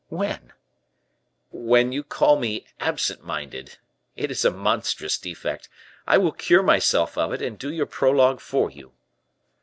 "When?" 0.09 0.51
"When 1.51 1.91
you 1.91 2.03
call 2.03 2.35
me 2.39 2.65
absent 2.79 3.23
minded. 3.23 3.77
It 4.15 4.31
is 4.31 4.43
a 4.43 4.49
monstrous 4.49 5.15
defect; 5.19 5.69
I 6.07 6.17
will 6.17 6.31
cure 6.31 6.63
myself 6.63 7.19
of 7.19 7.31
it, 7.33 7.41
and 7.43 7.55
do 7.59 7.71
your 7.71 7.85
prologue 7.85 8.39
for 8.41 8.71
you." 8.71 8.93